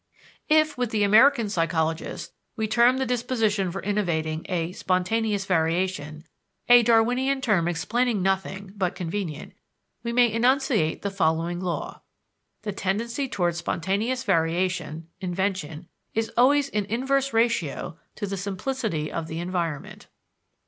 If, 0.49 0.79
with 0.79 0.89
the 0.89 1.03
American 1.03 1.47
psychologists, 1.47 2.33
we 2.55 2.67
term 2.67 2.97
the 2.97 3.05
disposition 3.05 3.71
for 3.71 3.83
innovating 3.83 4.43
a 4.49 4.71
"spontaneous 4.71 5.45
variation" 5.45 6.23
a 6.67 6.81
Darwinian 6.81 7.39
term 7.39 7.67
explaining 7.67 8.23
nothing, 8.23 8.73
but 8.75 8.95
convenient 8.95 9.53
we 10.01 10.11
may 10.11 10.31
enunciate 10.33 11.03
the 11.03 11.11
following 11.11 11.59
law: 11.59 12.01
_The 12.63 12.73
tendency 12.75 13.29
toward 13.29 13.55
spontaneous 13.55 14.23
variation 14.23 15.07
(invention) 15.19 15.87
is 16.15 16.31
always 16.35 16.67
in 16.69 16.85
inverse 16.85 17.31
ratio 17.31 17.99
to 18.15 18.25
the 18.25 18.37
simplicity 18.37 19.11
of 19.11 19.27
the 19.27 19.37
environment. 19.39 20.07